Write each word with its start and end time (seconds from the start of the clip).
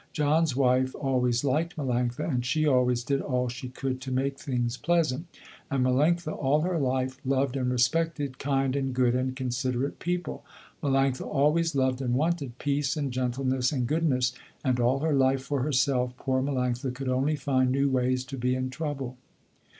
John's 0.13 0.55
wife 0.55 0.95
always 0.95 1.43
liked 1.43 1.75
Melanctha 1.75 2.27
and 2.27 2.43
she 2.43 2.65
always 2.65 3.03
did 3.03 3.21
all 3.21 3.49
she 3.49 3.69
could 3.69 4.01
to 4.01 4.11
make 4.11 4.39
things 4.39 4.75
pleasant. 4.75 5.27
And 5.69 5.85
Melanctha 5.85 6.31
all 6.35 6.61
her 6.61 6.79
life 6.79 7.21
loved 7.23 7.55
and 7.55 7.69
respected 7.69 8.39
kind 8.39 8.75
and 8.75 8.95
good 8.95 9.13
and 9.13 9.35
considerate 9.35 9.99
people. 9.99 10.43
Melanctha 10.81 11.27
always 11.27 11.75
loved 11.75 12.01
and 12.01 12.15
wanted 12.15 12.57
peace 12.57 12.97
and 12.97 13.11
gentleness 13.13 13.71
and 13.71 13.85
goodness 13.85 14.33
and 14.65 14.79
all 14.79 15.01
her 15.01 15.13
life 15.13 15.43
for 15.43 15.61
herself 15.61 16.17
poor 16.17 16.41
Melanctha 16.41 16.95
could 16.95 17.07
only 17.07 17.35
find 17.35 17.69
new 17.69 17.87
ways 17.87 18.25
to 18.25 18.37
be 18.39 18.55
in 18.55 18.71
trouble. 18.71 19.17